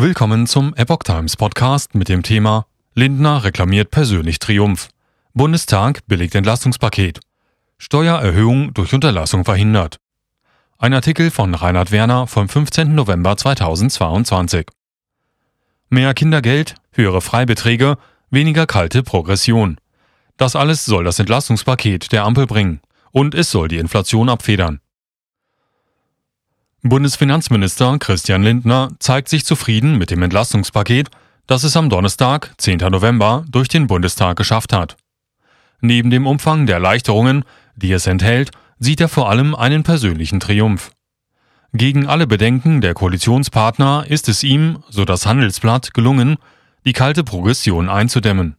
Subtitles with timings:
[0.00, 4.90] Willkommen zum Epoch Times Podcast mit dem Thema Lindner reklamiert persönlich Triumph.
[5.34, 7.18] Bundestag billigt Entlastungspaket.
[7.78, 9.96] Steuererhöhung durch Unterlassung verhindert.
[10.78, 12.94] Ein Artikel von Reinhard Werner vom 15.
[12.94, 14.68] November 2022.
[15.88, 17.98] Mehr Kindergeld, höhere Freibeträge,
[18.30, 19.78] weniger kalte Progression.
[20.36, 22.80] Das alles soll das Entlastungspaket der Ampel bringen.
[23.10, 24.80] Und es soll die Inflation abfedern.
[26.82, 31.08] Bundesfinanzminister Christian Lindner zeigt sich zufrieden mit dem Entlastungspaket,
[31.48, 32.78] das es am Donnerstag, 10.
[32.78, 34.96] November, durch den Bundestag geschafft hat.
[35.80, 40.92] Neben dem Umfang der Erleichterungen, die es enthält, sieht er vor allem einen persönlichen Triumph.
[41.72, 46.36] Gegen alle Bedenken der Koalitionspartner ist es ihm, so das Handelsblatt, gelungen,
[46.86, 48.54] die kalte Progression einzudämmen.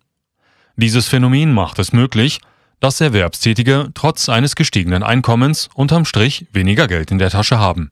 [0.75, 2.41] Dieses Phänomen macht es möglich,
[2.81, 7.91] dass Erwerbstätige trotz eines gestiegenen Einkommens unterm Strich weniger Geld in der Tasche haben.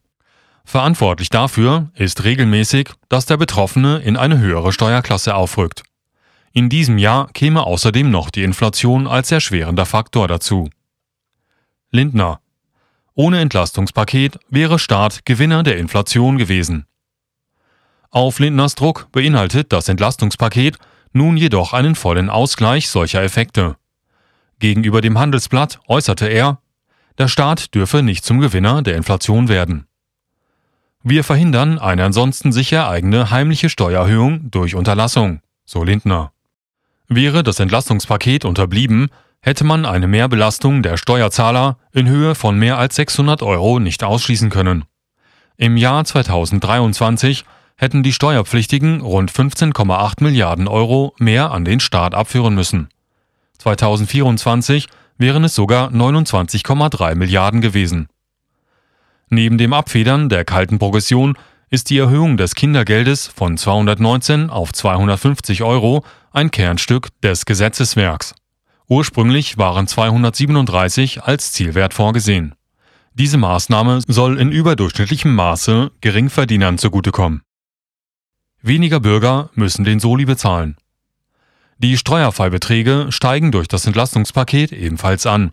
[0.68, 5.82] Verantwortlich dafür ist regelmäßig, dass der Betroffene in eine höhere Steuerklasse aufrückt.
[6.52, 10.68] In diesem Jahr käme außerdem noch die Inflation als erschwerender Faktor dazu.
[11.90, 12.42] Lindner
[13.14, 16.84] Ohne Entlastungspaket wäre Staat Gewinner der Inflation gewesen.
[18.10, 20.76] Auf Lindners Druck beinhaltet das Entlastungspaket
[21.14, 23.76] nun jedoch einen vollen Ausgleich solcher Effekte.
[24.58, 26.60] Gegenüber dem Handelsblatt äußerte er,
[27.16, 29.88] der Staat dürfe nicht zum Gewinner der Inflation werden.
[31.02, 36.32] Wir verhindern eine ansonsten sich ereignende heimliche Steuererhöhung durch Unterlassung, so Lindner.
[37.06, 39.08] Wäre das Entlastungspaket unterblieben,
[39.40, 44.50] hätte man eine Mehrbelastung der Steuerzahler in Höhe von mehr als 600 Euro nicht ausschließen
[44.50, 44.84] können.
[45.56, 47.44] Im Jahr 2023
[47.76, 52.88] hätten die Steuerpflichtigen rund 15,8 Milliarden Euro mehr an den Staat abführen müssen.
[53.58, 58.08] 2024 wären es sogar 29,3 Milliarden gewesen.
[59.30, 61.36] Neben dem Abfedern der kalten Progression
[61.70, 68.34] ist die Erhöhung des Kindergeldes von 219 auf 250 Euro ein Kernstück des Gesetzeswerks.
[68.88, 72.54] Ursprünglich waren 237 als Zielwert vorgesehen.
[73.12, 77.42] Diese Maßnahme soll in überdurchschnittlichem Maße Geringverdienern zugutekommen.
[78.62, 80.76] Weniger Bürger müssen den Soli bezahlen.
[81.78, 85.52] Die Steuerfreibeträge steigen durch das Entlastungspaket ebenfalls an.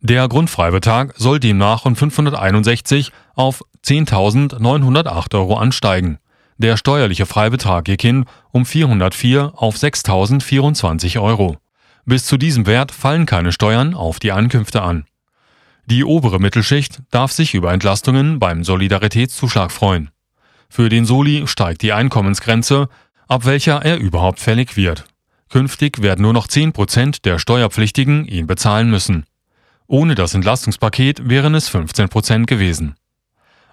[0.00, 6.18] Der Grundfreibetrag soll demnach von 561 auf 10.908 Euro ansteigen.
[6.58, 11.58] Der steuerliche Freibetrag je Kind um 404 auf 6.024 Euro.
[12.04, 15.06] Bis zu diesem Wert fallen keine Steuern auf die Einkünfte an.
[15.86, 20.10] Die obere Mittelschicht darf sich über Entlastungen beim Solidaritätszuschlag freuen.
[20.68, 22.88] Für den Soli steigt die Einkommensgrenze,
[23.28, 25.04] ab welcher er überhaupt fällig wird.
[25.48, 29.26] Künftig werden nur noch 10 Prozent der Steuerpflichtigen ihn bezahlen müssen.
[29.88, 32.96] Ohne das Entlastungspaket wären es 15 Prozent gewesen.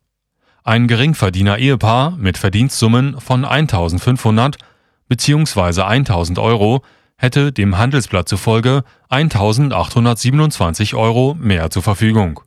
[0.64, 4.56] Ein Geringverdiener-Ehepaar mit Verdienstsummen von 1500
[5.08, 5.82] bzw.
[5.82, 6.82] 1000 Euro
[7.18, 12.40] hätte dem Handelsblatt zufolge 1827 Euro mehr zur Verfügung.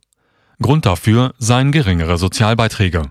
[0.60, 3.10] Grund dafür seien geringere Sozialbeiträge.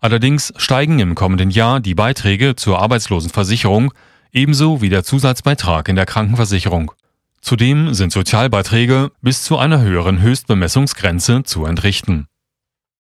[0.00, 3.92] Allerdings steigen im kommenden Jahr die Beiträge zur Arbeitslosenversicherung
[4.32, 6.92] ebenso wie der Zusatzbeitrag in der Krankenversicherung.
[7.40, 12.26] Zudem sind Sozialbeiträge bis zu einer höheren Höchstbemessungsgrenze zu entrichten